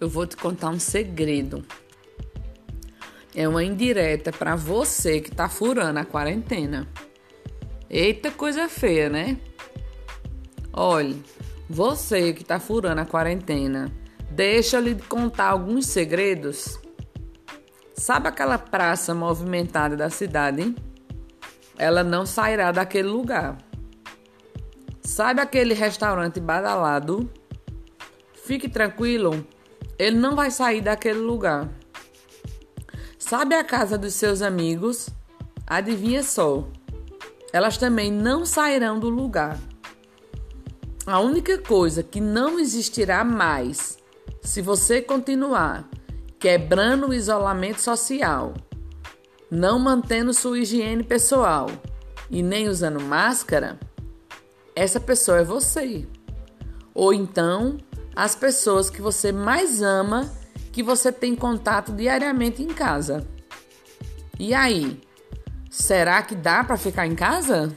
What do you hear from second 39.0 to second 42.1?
lugar. A única coisa